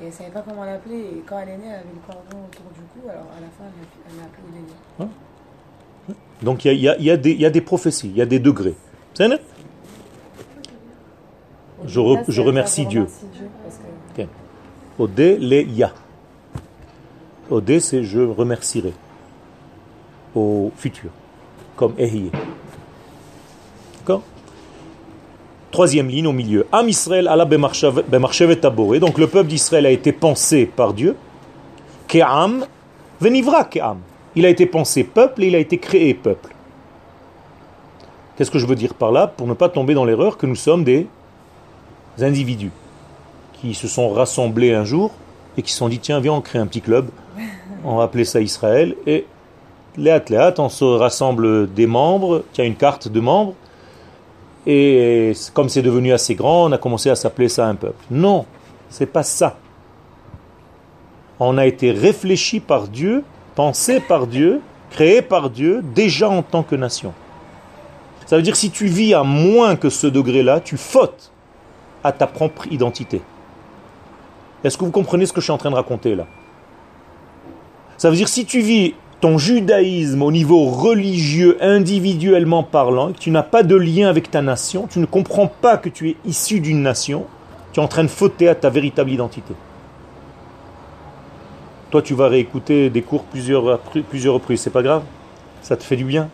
[0.02, 1.00] et elle savait pas comment l'appeler.
[1.00, 3.10] Et quand elle est née, elle avait le cordon autour du cou.
[3.10, 5.10] Alors à la fin, elle l'a- elle l'a appelé au délire.
[6.44, 8.26] Donc il y y a- y des- il y a des prophéties, il y a
[8.26, 8.76] des degrés.
[9.14, 9.40] C'est vrai
[11.86, 13.08] Je re- je remercie Dieu.
[15.00, 15.94] Odé, les ya.
[17.50, 18.94] Odé, c'est je remercierai
[20.36, 21.10] au futur,
[21.78, 22.32] comme Ehiye.
[24.00, 24.24] D'accord
[25.72, 26.66] Troisième ligne au milieu.
[26.72, 29.00] Am Israël ala bemarchevet taboré.
[29.00, 31.16] Donc le peuple d'Israël a été pensé par Dieu.
[32.08, 32.66] Ke'am
[33.22, 33.98] venivra ke'am.
[34.36, 36.56] Il a été pensé peuple et il a été créé peuple.
[38.36, 40.56] Qu'est-ce que je veux dire par là Pour ne pas tomber dans l'erreur que nous
[40.56, 41.08] sommes des
[42.20, 42.72] individus
[43.54, 45.12] qui se sont rassemblés un jour
[45.58, 47.10] et qui se sont dit tiens viens on crée un petit club,
[47.84, 49.26] on va appeler ça Israël et
[49.98, 53.56] les athlètes, on se rassemble des membres, tiens une carte de membres
[54.68, 58.04] et comme c'est devenu assez grand, on a commencé à s'appeler ça un peuple.
[58.12, 58.46] Non,
[58.90, 59.58] c'est pas ça.
[61.40, 63.24] On a été réfléchi par Dieu,
[63.56, 67.14] pensé par Dieu, créé par Dieu déjà en tant que nation.
[68.26, 71.32] Ça veut dire si tu vis à moins que ce degré-là, tu fautes
[72.04, 73.22] à ta propre identité.
[74.64, 76.28] Est-ce que vous comprenez ce que je suis en train de raconter là?
[77.98, 83.32] Ça veut dire si tu vis ton judaïsme au niveau religieux, individuellement parlant, que tu
[83.32, 86.60] n'as pas de lien avec ta nation, tu ne comprends pas que tu es issu
[86.62, 87.26] d'une nation,
[87.74, 89.54] tu es en train de fauter à ta véritable identité.
[91.92, 93.80] Toi, tu vas réécouter des cours plusieurs,
[94.10, 95.04] plusieurs reprises, c'est pas grave?
[95.62, 96.30] Ça te fait du bien?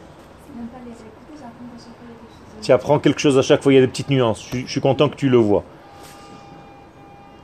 [2.61, 4.45] Tu apprends quelque chose à chaque fois, il y a des petites nuances.
[4.51, 5.63] Je, suis content que tu le vois.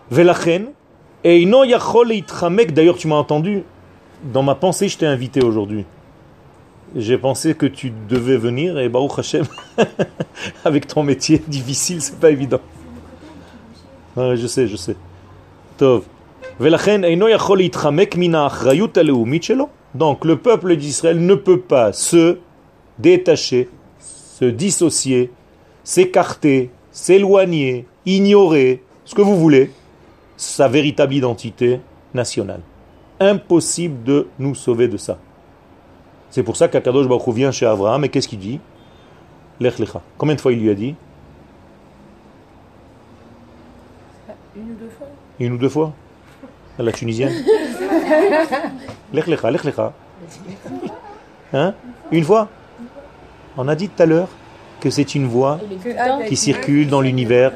[0.10, 0.71] Velachen,
[1.23, 3.63] leitchamek, d'ailleurs tu m'as entendu,
[4.24, 5.86] dans ma pensée je t'ai invité aujourd'hui.
[6.96, 9.46] J'ai pensé que tu devais venir et Baruch Hashem,
[10.66, 12.60] avec ton métier difficile, c'est pas évident.
[14.18, 14.98] Ouais, je sais, je sais.
[15.78, 16.04] Tov.
[19.96, 22.40] Donc le peuple d'Israël ne peut pas se
[23.00, 25.32] détacher, se dissocier,
[25.84, 29.72] s'écarter, s'éloigner, ignorer, ce que vous voulez,
[30.36, 31.80] sa véritable identité
[32.14, 32.62] nationale.
[33.22, 35.20] Impossible de nous sauver de ça.
[36.32, 38.60] C'est pour ça qu'Akadosh Baruch Hu vient chez Abraham et qu'est-ce qu'il dit?
[39.60, 40.02] Lech lecha.
[40.18, 40.96] Combien de fois il lui a dit?
[44.56, 45.08] Une ou deux fois
[45.40, 45.94] Une ou deux fois?
[46.80, 47.32] À La tunisienne?
[49.14, 49.94] Lech lecha, lech lecha.
[51.54, 51.76] Hein?
[52.12, 52.50] Une fois?
[53.56, 54.30] On a dit tout à l'heure
[54.80, 55.60] que c'est une voix
[56.28, 57.52] qui circule dans l'univers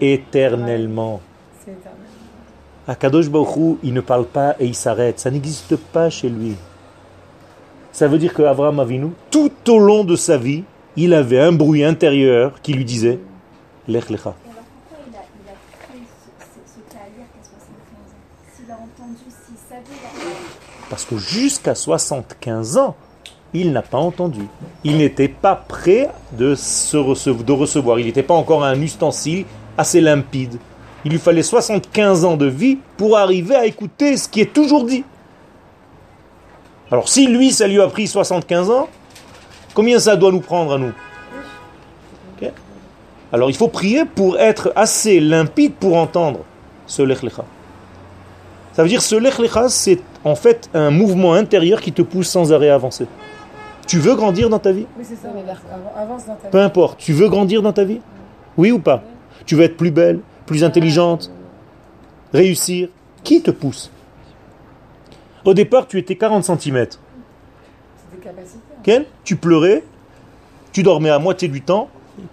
[0.00, 1.20] éternellement.
[2.88, 5.20] Akadosh Baruch Hu, il ne parle pas et il s'arrête.
[5.20, 6.54] Ça n'existe pas chez lui.
[7.92, 10.64] Ça veut dire que Abraham Avinu, tout au long de sa vie,
[10.96, 13.18] il avait un bruit intérieur qui lui disait
[13.88, 14.34] Lech lecha.
[14.46, 17.42] Et alors pourquoi il a, il a fait ce, ce, ce cas à lire qu'à
[17.42, 18.56] 75 ans?
[18.56, 22.96] S'il a entendu, s'il savait, la- Parce que jusqu'à 75 ans,
[23.54, 24.42] il n'a pas entendu.
[24.84, 27.98] Il n'était pas prêt de, se rece- de recevoir.
[27.98, 29.44] Il n'était pas encore un ustensile
[29.76, 30.56] assez limpide.
[31.04, 34.84] Il lui fallait 75 ans de vie pour arriver à écouter ce qui est toujours
[34.84, 35.04] dit.
[36.90, 38.88] Alors si lui, ça lui a pris 75 ans,
[39.74, 40.92] combien ça doit nous prendre à nous?
[43.34, 46.40] Alors il faut prier pour être assez limpide pour entendre
[46.86, 47.44] ce lech lecha.
[48.74, 52.28] Ça veut dire ce lech lecha, c'est en fait un mouvement intérieur qui te pousse
[52.28, 53.06] sans arrêt à avancer.
[53.86, 54.84] Tu veux grandir dans ta vie?
[54.98, 55.28] Oui, c'est ça.
[55.28, 56.64] Av- Avance dans ta Peu vie.
[56.64, 58.00] importe, tu veux grandir dans ta vie?
[58.58, 59.02] Oui ou pas?
[59.46, 61.30] Tu veux être plus belle, plus intelligente,
[62.32, 62.88] réussir
[63.24, 63.90] Qui te pousse?
[65.44, 66.86] Au départ, tu étais 40 cm.
[68.84, 69.04] Des hein.
[69.24, 69.82] Tu pleurais,
[70.72, 71.88] tu dormais à moitié du temps,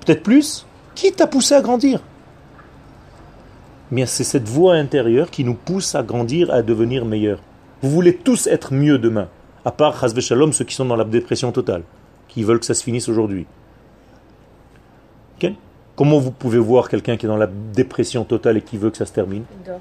[0.05, 0.65] peut-être plus.
[0.95, 2.01] Qui t'a poussé à grandir?
[3.91, 7.39] Eh Bien, c'est cette voix intérieure qui nous pousse à grandir, à devenir meilleur.
[7.81, 9.29] Vous voulez tous être mieux demain,
[9.65, 11.83] à part Hasbe Shalom, ceux qui sont dans la dépression totale,
[12.27, 13.47] qui veulent que ça se finisse aujourd'hui.
[15.99, 18.95] Comment vous pouvez voir quelqu'un qui est dans la dépression totale et qui veut que
[18.95, 19.79] ça se termine Il dort.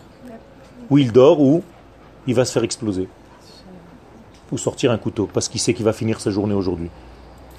[0.90, 1.62] Ou il dort, ou
[2.26, 3.06] il va se faire exploser.
[4.50, 6.90] Ou sortir un couteau, parce qu'il sait qu'il va finir sa journée aujourd'hui.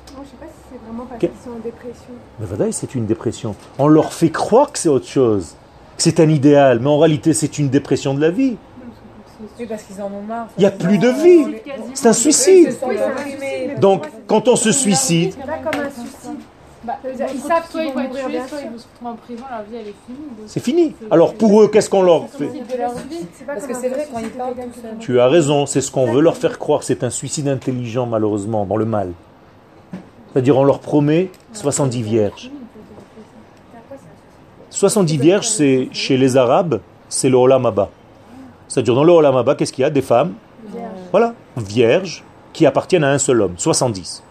[0.08, 2.12] Je sais pas si c'est vraiment parce qu'ils sont en dépression.
[2.38, 3.56] Mais Vadaï, c'est une dépression.
[3.78, 5.56] On leur fait croire que c'est autre chose,
[5.96, 8.58] que c'est un idéal, mais en réalité, c'est une dépression de la vie.
[9.58, 10.50] Oui, parce qu'ils en ont marre.
[10.58, 11.62] Il y a plus de vie.
[11.94, 12.78] C'est un suicide.
[13.80, 15.34] Donc, quand on se suicide,
[16.84, 19.16] Bah, Ils savent soit qu'ils ils vont être tués, soit ils vont se retrouver en
[19.16, 20.28] prison, leur vie elle est finie.
[20.48, 20.96] c'est fini.
[21.12, 23.26] Alors, pour eux, qu'est-ce qu'on leur fait de leur vie.
[23.34, 24.54] C'est pas Parce que c'est vrai quand ils parlent.
[25.00, 26.84] Tu as raison, c'est ce qu'on veut leur faire croire.
[26.84, 29.12] C'est un suicide intelligent, malheureusement, dans le mal.
[30.32, 32.52] C'est-à-dire, on leur promet 70 vierges.
[34.70, 37.90] 70 vierges, c'est chez les Arabes, c'est le Olam Abba.
[38.68, 39.90] C'est-à-dire, dans le Olam Abba, qu'est-ce qu'il y a?
[39.90, 40.34] Des femmes,
[41.12, 44.24] voilà, vierges, qui appartiennent à un seul homme, 70.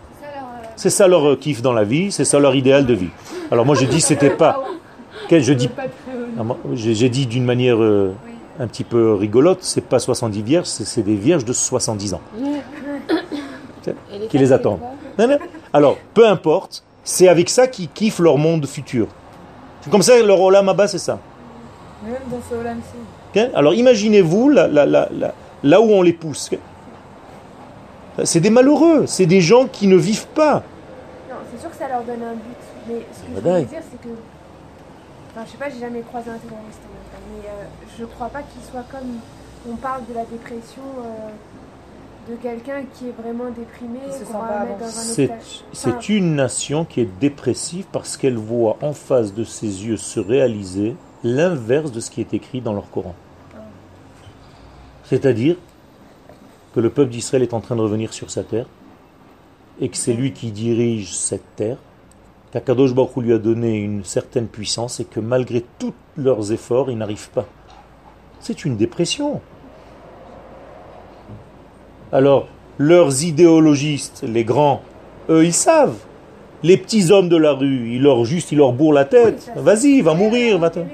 [0.79, 3.11] C'est ça leur euh, kiff dans la vie, c'est ça leur idéal de vie.
[3.51, 4.62] Alors moi, je dis, c'était pas.
[5.29, 5.69] Je dis
[6.75, 8.14] J'ai dit d'une manière euh,
[8.61, 12.21] un petit peu rigolote, c'est pas 70 vierges, c'est des vierges de 70 ans
[14.31, 14.79] qui les attendent.
[15.19, 15.38] Non, non.
[15.73, 19.09] Alors, peu importe, c'est avec ça qu'ils kiffent leur monde futur.
[19.81, 21.19] C'est comme ça, leur olam Abba, c'est ça.
[22.05, 23.51] Même dans ce Olam-ci.
[23.53, 26.51] Alors imaginez-vous là, là, là, là, là où on les pousse.
[28.25, 30.63] C'est des malheureux, c'est des gens qui ne vivent pas.
[31.29, 32.57] Non, c'est sûr que ça leur donne un but.
[32.89, 33.65] Mais ce que je Vadaï.
[33.65, 34.15] voulais dire, c'est que.
[35.31, 37.27] Enfin, je sais pas, j'ai jamais croisé un terroriste en même temps.
[37.33, 37.65] Mais euh,
[37.99, 39.19] je crois pas qu'il soit comme.
[39.71, 44.33] On parle de la dépression euh, de quelqu'un qui est vraiment déprimé, Qui se qu'on
[44.33, 45.39] sent va pas mettre dans un.
[45.73, 50.21] C'est une nation qui est dépressive parce qu'elle voit en face de ses yeux se
[50.21, 53.15] réaliser l'inverse de ce qui est écrit dans leur Coran.
[55.05, 55.57] C'est-à-dire
[56.79, 58.67] que le peuple d'Israël est en train de revenir sur sa terre
[59.81, 61.77] et que c'est lui qui dirige cette terre,
[62.53, 66.88] qu'Akadosh Baruch Hu lui a donné une certaine puissance et que malgré tous leurs efforts,
[66.88, 67.47] ils n'arrivent pas.
[68.38, 69.41] C'est une dépression.
[72.12, 72.47] Alors,
[72.79, 74.83] leurs idéologistes, les grands,
[75.31, 75.99] eux, ils savent.
[76.62, 79.51] Les petits hommes de la rue, ils leur juste, ils leur bourrent la tête.
[79.57, 80.79] Vas-y, va mourir, va te...
[80.79, 80.85] Hein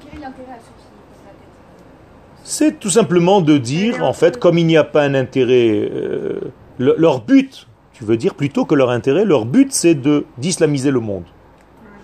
[0.00, 4.12] Quel est l'intérêt à ceux qui posent la tête C'est tout simplement de dire, en
[4.12, 6.40] fait, comme il n'y a pas un intérêt, euh,
[6.78, 10.90] le- leur but, tu veux dire plutôt que leur intérêt, leur but c'est de d'islamiser
[10.90, 11.24] le monde.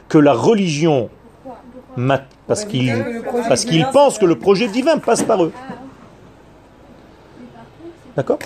[0.09, 1.11] Que la religion,
[2.47, 2.95] parce qu'ils
[3.49, 5.53] parce pensent se- que le projet divin passe par eux.
[5.57, 5.75] Ah,
[8.17, 8.39] D'accord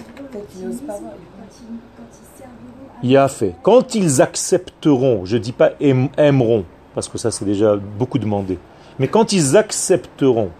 [3.02, 3.55] Il y a fait.
[3.62, 8.59] Quand ils accepteront, je dis pas aim- aimeront, parce que ça c'est déjà beaucoup demandé,
[8.98, 10.50] mais quand ils accepteront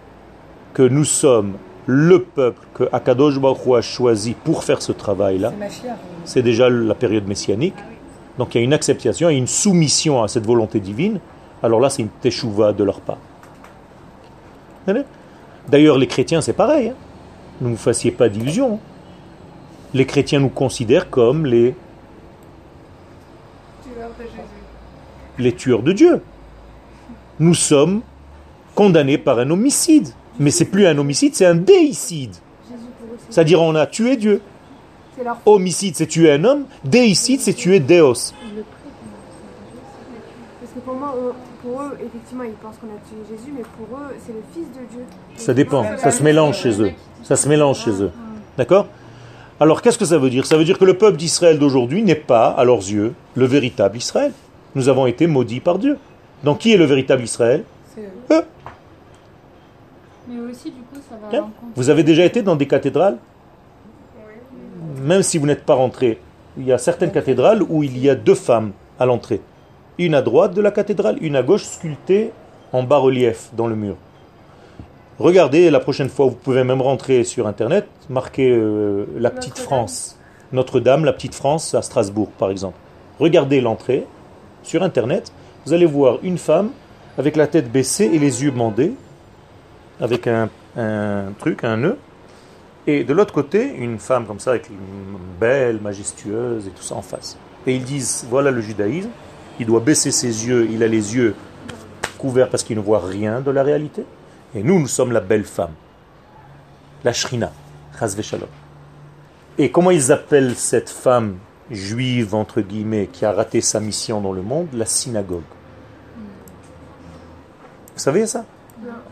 [0.75, 1.55] que nous sommes
[1.87, 5.53] le peuple que Akadosh Baruch Hu a choisi pour faire ce travail-là,
[6.25, 7.75] C'est déjà la période messianique.
[8.39, 11.19] Donc il y a une acceptation et une soumission à cette volonté divine.
[11.63, 13.19] Alors là, c'est une teshuva de leur part.
[15.69, 16.89] D'ailleurs, les chrétiens, c'est pareil.
[16.91, 16.95] hein.
[17.61, 18.75] Ne vous fassiez pas d'illusions.
[18.75, 18.79] hein.
[19.95, 21.75] Les chrétiens nous considèrent comme les,
[23.85, 24.39] Tueur de Jésus.
[25.39, 26.23] les tueurs de Dieu.
[27.39, 28.01] Nous sommes
[28.75, 30.09] condamnés par un homicide.
[30.43, 32.35] Mais c'est plus un homicide, c'est un déicide.
[33.31, 34.41] C'est-à-dire on a tué Dieu.
[35.17, 36.65] c'est leur Homicide, c'est tuer un homme.
[36.85, 38.33] Déicide, c'est tuer Deos.
[40.61, 43.63] Parce que pour moi, on- pour eux, effectivement, ils pensent qu'on a tué Jésus, mais
[43.63, 45.05] pour eux, c'est le Fils de Dieu.
[45.37, 46.91] Ça dépend, ça se mélange chez eux.
[47.23, 48.11] Ça se mélange chez eux.
[48.59, 48.87] D'accord?
[49.61, 50.45] Alors qu'est-ce que ça veut dire?
[50.45, 53.97] Ça veut dire que le peuple d'Israël d'aujourd'hui n'est pas, à leurs yeux, le véritable
[53.97, 54.33] Israël.
[54.75, 55.99] Nous avons été maudits par Dieu.
[56.43, 57.63] Donc qui est le véritable Israël?
[57.95, 58.43] C'est eux.
[60.29, 61.49] Mais aussi, du coup, ça va.
[61.75, 63.19] Vous avez déjà été dans des cathédrales
[65.03, 66.19] Même si vous n'êtes pas rentré,
[66.57, 69.41] il y a certaines cathédrales où il y a deux femmes à l'entrée.
[69.99, 72.33] Une à droite de la cathédrale, une à gauche, sculptée
[72.73, 73.97] en bas-relief dans le mur.
[75.19, 79.59] Regardez, la prochaine fois, vous pouvez même rentrer sur Internet, marquer euh, la petite.
[79.59, 80.19] France.
[80.53, 82.77] Notre-Dame, la petite France à Strasbourg, par exemple.
[83.19, 84.07] Regardez l'entrée
[84.63, 85.33] sur Internet,
[85.65, 86.71] vous allez voir une femme
[87.19, 88.93] avec la tête baissée et les yeux bandés,
[90.03, 91.97] avec un, un truc, un nœud,
[92.87, 96.97] et de l'autre côté, une femme comme ça, avec une belle, majestueuse et tout ça
[96.97, 97.39] en face.
[97.67, 99.09] Et ils disent, voilà le judaïsme,
[99.61, 101.37] il doit baisser ses yeux, il a les yeux
[102.19, 104.05] couverts parce qu'il ne voit rien de la réalité.
[104.55, 105.71] Et nous, nous sommes la belle femme,
[107.05, 107.53] la shrina,
[108.01, 108.49] v'shalom.
[109.59, 111.37] Et comment ils appellent cette femme
[111.71, 114.67] juive, entre guillemets, qui a raté sa mission dans le monde?
[114.73, 115.43] La synagogue.
[117.95, 118.45] Vous savez ça?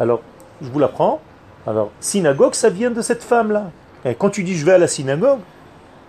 [0.01, 0.23] Alors,
[0.63, 1.21] je vous l'apprends.
[1.67, 3.71] Alors, synagogue, ça vient de cette femme-là.
[4.05, 5.41] Et quand tu dis je vais à la synagogue,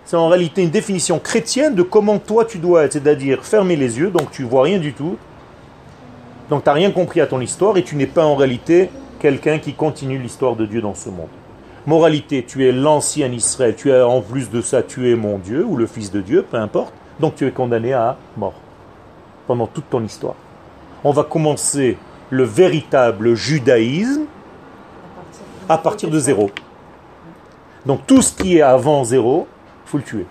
[0.06, 4.00] c'est en réalité une définition chrétienne de comment toi tu dois être, c'est-à-dire fermer les
[4.00, 5.18] yeux, donc tu vois rien du tout.
[6.50, 9.60] Donc tu n'as rien compris à ton histoire et tu n'es pas en réalité quelqu'un
[9.60, 11.30] qui continue l'histoire de Dieu dans ce monde.
[11.86, 15.66] Moralité, tu es l'ancien Israël, tu es en plus de ça, tu es mon Dieu
[15.66, 16.94] ou le Fils de Dieu, peu importe.
[17.20, 18.54] Donc tu es condamné à mort
[19.48, 20.36] pendant toute ton histoire.
[21.04, 21.98] On va commencer
[22.30, 24.26] le véritable judaïsme
[25.72, 26.50] à partir de zéro.
[27.86, 29.48] Donc tout ce qui est avant zéro,
[29.86, 30.26] il faut le tuer.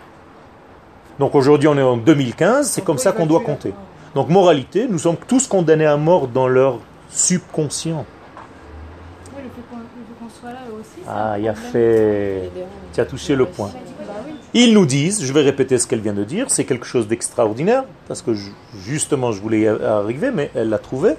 [1.18, 3.72] Donc aujourd'hui on est en 2015, c'est comme ça qu'on doit compter.
[4.14, 6.79] Donc moralité, nous sommes tous condamnés à mort dans leur
[7.11, 8.05] subconscient.
[9.37, 10.88] Ouais, le fait qu'on le fait qu'on soit là aussi.
[10.96, 12.50] c'est Ah, il a fait...
[12.92, 13.70] Tu as touché le point.
[14.53, 17.85] Ils nous disent, je vais répéter ce qu'elle vient de dire, c'est quelque chose d'extraordinaire,
[18.09, 18.50] parce que ju-
[18.85, 21.14] justement je voulais y arriver, mais elle l'a trouvé.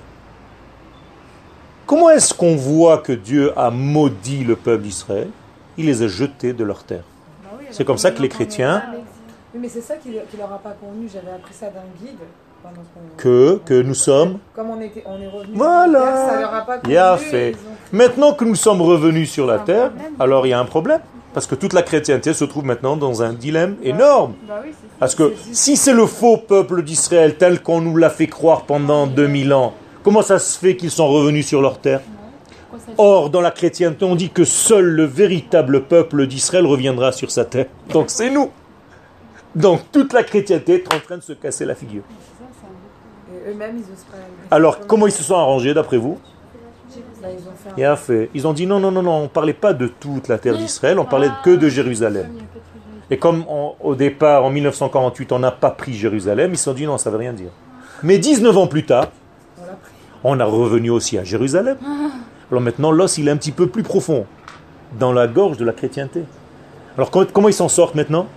[1.92, 5.28] Comment est-ce qu'on voit que Dieu a maudit le peuple d'Israël?
[5.78, 7.04] Il les a jetés de leur terre.
[7.44, 8.82] Bah oui, C'est comme ça que les chrétiens,
[9.54, 11.10] Oui, mais c'est ça qui qui leur a pas convenu.
[11.14, 12.16] J'avais appris ça d'un guide.
[13.18, 15.52] que, que nous sommes Comme on, était, on est revenu.
[15.54, 16.30] Voilà.
[16.30, 16.94] Ça leur a pas convenu.
[16.94, 17.56] Il a fait.
[17.56, 20.14] ont- Maintenant que nous sommes revenus sur la terre, problème.
[20.18, 21.02] alors il y a un problème.
[21.34, 24.36] Parce que toute la chrétienté se trouve maintenant dans un dilemme énorme.
[24.48, 24.94] Bah oui, c'est ça.
[24.98, 29.08] Parce que si c'est le faux peuple d'Israël tel qu'on nous l'a fait croire pendant
[29.08, 32.02] 2000 ans, comment ça se fait qu'ils sont revenus sur leur terre
[32.98, 37.46] Or, dans la chrétienté, on dit que seul le véritable peuple d'Israël reviendra sur sa
[37.46, 37.66] terre.
[37.90, 38.50] Donc c'est nous.
[39.56, 42.04] Donc toute la chrétienté est en train de se casser la figure.
[44.50, 46.20] Alors, comment ils se sont arrangés d'après vous
[47.22, 48.30] Bah, ils ont fait un- Il a fait.
[48.34, 50.58] Ils ont dit non, non, non, non, on ne parlait pas de toute la terre
[50.58, 52.28] d'Israël, on parlait que de Jérusalem.
[53.10, 56.74] Et comme on- au départ, en 1948, on n'a pas pris Jérusalem, ils se sont
[56.74, 57.50] dit non, ça ne veut rien dire.
[58.04, 59.08] Mais 19 ans plus tard,
[60.24, 61.78] On a revenu aussi à Jérusalem.
[62.52, 64.26] Alors maintenant, l'os, il est un petit peu plus profond,
[65.00, 66.24] dans la gorge de la chrétienté.
[66.98, 68.28] Alors comment, ils s'en sortent maintenant?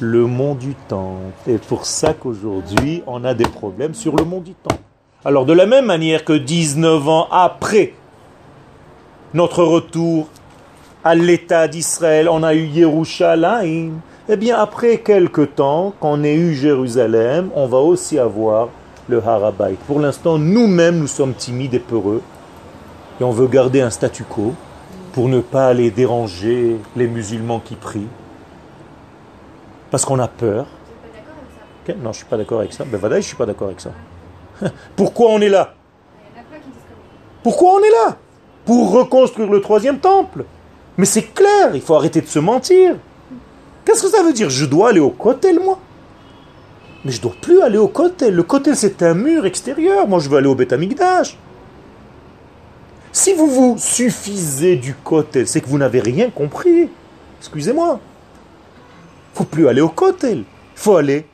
[0.00, 1.18] Le mont du temps.
[1.46, 4.76] Et pour ça qu'aujourd'hui, on a des problèmes sur le mont du temps.
[5.24, 7.94] Alors de la même manière que 19 ans après
[9.34, 10.26] notre retour
[11.04, 13.92] à l'État d'Israël, on a eu Yerushalayim.
[14.28, 18.68] Eh bien, après quelque temps, qu'on ait eu Jérusalem, on va aussi avoir
[19.08, 19.76] le Harabait.
[19.86, 22.22] Pour l'instant, nous-mêmes, nous sommes timides et peureux.
[23.20, 24.54] Et on veut garder un statu quo
[25.12, 28.08] pour ne pas aller déranger les musulmans qui prient.
[29.90, 30.66] Parce qu'on a peur.
[31.86, 32.84] Ok, Non, je suis pas d'accord avec ça.
[32.84, 33.90] Ben voilà, je suis pas d'accord avec ça.
[34.96, 35.74] Pourquoi on est là?
[37.42, 38.16] Pourquoi on est là?
[38.64, 40.44] Pour reconstruire le troisième temple.
[40.96, 42.96] Mais c'est clair, il faut arrêter de se mentir.
[43.84, 44.48] Qu'est-ce que ça veut dire?
[44.48, 45.78] Je dois aller au Kotel, moi
[47.04, 48.34] Mais je dois plus aller au Kotel.
[48.34, 50.06] Le Kotel, c'est un mur extérieur.
[50.06, 51.36] Moi, je veux aller au Beth Amikdash.
[53.10, 56.88] Si vous vous suffisez du Kotel, c'est que vous n'avez rien compris.
[57.40, 58.00] Excusez-moi.
[59.34, 60.38] Il faut plus aller au Kotel.
[60.38, 60.44] Il
[60.76, 61.26] faut aller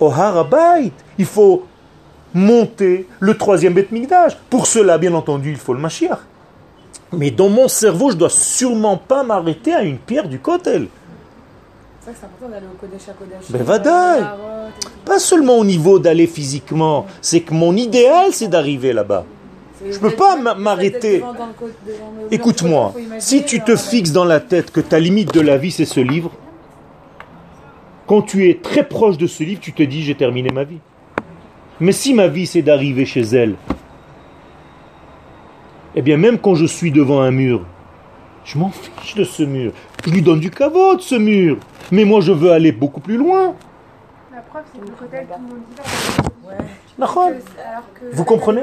[0.00, 0.90] au Harabait.
[1.18, 1.66] Il faut
[2.34, 4.36] monter le troisième Beth Mikdash.
[4.48, 6.18] Pour cela, bien entendu, il faut le Mashiach.
[7.12, 10.88] Mais dans mon cerveau, je dois sûrement pas m'arrêter à une pierre du Kotel.
[12.08, 13.50] Vrai que c'est important d'aller au Kodesh à Kodesh.
[13.50, 14.24] Ben, vadaï.
[15.04, 19.26] Pas seulement au niveau d'aller physiquement, c'est que mon idéal, c'est d'arriver là-bas.
[19.86, 21.22] Je peux pas m'arrêter.
[22.30, 25.84] Écoute-moi, si tu te fixes dans la tête que ta limite de la vie, c'est
[25.84, 26.30] ce livre,
[28.06, 30.78] quand tu es très proche de ce livre, tu te dis, j'ai terminé ma vie.
[31.78, 33.54] Mais si ma vie, c'est d'arriver chez elle,
[35.94, 37.66] eh bien, même quand je suis devant un mur,
[38.46, 39.72] je m'en fiche de ce mur.
[40.06, 41.58] Je lui donne du caveau de ce mur.
[41.90, 43.54] Mais moi, je veux aller beaucoup plus loin.
[44.34, 45.62] La preuve, c'est que le Kotel, tout le monde.
[46.46, 46.64] Ouais.
[47.28, 47.34] Que-
[48.00, 48.62] que- Vous comprenez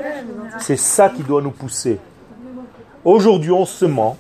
[0.60, 2.00] C'est ça qui doit nous pousser.
[3.04, 4.18] Aujourd'hui, on se ment.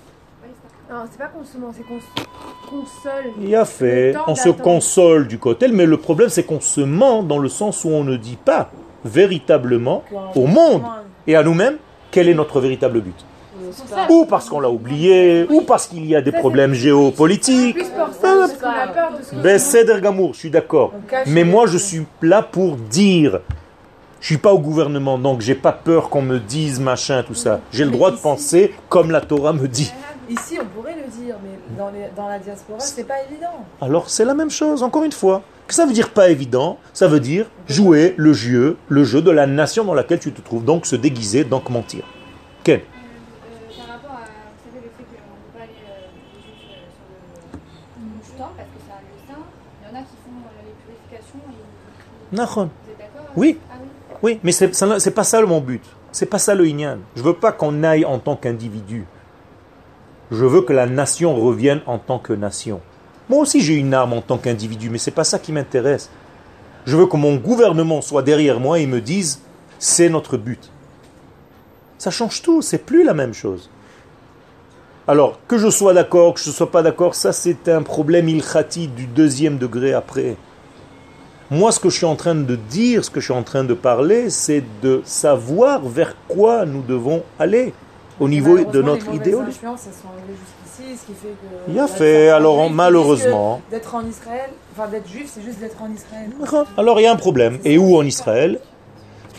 [0.90, 3.32] Non, c'est pas qu'on se ment, c'est qu'on se console.
[3.42, 7.24] Il a fait, on se console du côté, mais le problème c'est qu'on se ment
[7.24, 8.70] dans le sens où on ne dit pas
[9.04, 10.04] véritablement
[10.36, 10.84] au monde
[11.28, 11.78] et à nous-mêmes
[12.12, 13.26] quel est notre véritable but.
[14.10, 17.78] Ou parce qu'on l'a oublié, ou parce qu'il y a des problèmes géopolitiques.
[18.54, 20.94] Que Ben, Seder Gamour, je suis d'accord.
[21.28, 23.40] Mais moi, je suis là pour dire.
[24.22, 27.60] Je suis pas au gouvernement, donc j'ai pas peur qu'on me dise machin, tout ça.
[27.72, 29.94] J'ai le droit de penser comme la Torah me dit.
[30.28, 33.64] Ici, on pourrait le dire, mais dans, les- dans la diaspora, c'est pas évident.
[33.80, 35.44] Alors c'est la même chose, encore une fois.
[35.68, 39.30] Que ça veut dire pas évident Ça veut dire jouer le jeu, le jeu de
[39.30, 40.64] la nation dans laquelle tu te trouves.
[40.66, 42.04] Donc se déguiser, donc mentir.
[42.64, 42.82] Quel Euh,
[43.78, 46.66] par rapport à, vous savez, le fait qu'on ne peut pas aller euh, les juifs
[46.74, 47.06] euh, sur
[48.02, 50.66] le moucheton parce que c'est un lieu saint, il y en a qui font euh,
[50.66, 52.70] les purifications et Nahon.
[53.36, 53.58] Oui.
[53.70, 53.88] Ah oui
[54.22, 55.84] Oui, mais c'est c'est pas ça mon but.
[56.12, 57.00] C'est pas ça le inyan.
[57.16, 59.06] Je veux pas qu'on aille en tant qu'individu.
[60.32, 62.82] Je veux que la nation revienne en tant que nation.
[63.30, 66.10] Moi aussi j'ai une âme en tant qu'individu, mais c'est pas ça qui m'intéresse.
[66.86, 69.42] Je veux que mon gouvernement soit derrière moi et me dise
[69.80, 70.72] c'est notre but.
[71.98, 73.70] Ça change tout, c'est plus la même chose.
[75.08, 78.28] Alors, que je sois d'accord, que je ne sois pas d'accord, ça c'est un problème
[78.28, 80.36] ilkhati du deuxième degré après.
[81.52, 83.64] Moi, ce que je suis en train de dire, ce que je suis en train
[83.64, 87.74] de parler, c'est de savoir vers quoi nous devons aller
[88.20, 89.52] au niveau de notre idéologie.
[89.52, 91.72] Les influences, elles sont arrivées jusqu'ici, ce qui fait que...
[91.72, 93.62] Il a Ouais, fait, alors malheureusement.
[93.70, 96.30] D'être en Israël, enfin d'être juif, c'est juste d'être en Israël.
[96.78, 97.60] Alors il y a un problème.
[97.64, 98.60] Et où en Israël?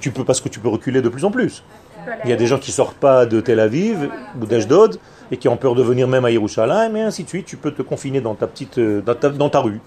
[0.01, 1.65] Tu peux parce que tu peux reculer de plus en plus.
[2.25, 4.09] Il y a des gens qui sortent pas de Tel Aviv
[4.41, 5.01] ou d'Ashdod
[5.33, 7.47] et qui ont peur de venir même à Yerushalayim et ainsi de suite.
[7.47, 9.81] Tu peux te confiner dans ta petite, euh, dans ta, dans ta rue.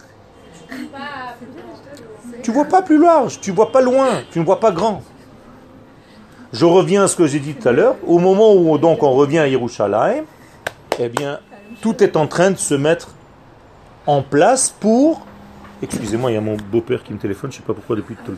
[2.50, 5.04] Tu vois pas plus large, tu vois pas loin, tu ne vois pas grand.
[6.52, 7.95] Je reviens à ce que j'ai dit tout à l'heure.
[8.08, 10.24] Au moment où donc on revient à Yerushalayim,
[10.97, 11.41] eh bien,
[11.80, 13.10] tout est en train de se mettre
[14.08, 15.28] en place pour.
[15.84, 18.32] Excusez-moi, il y a mon beau-père qui me téléphone, je sais pas pourquoi depuis tout
[18.32, 18.38] le